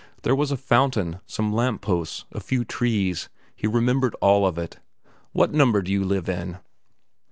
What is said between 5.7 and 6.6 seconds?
do you live in?"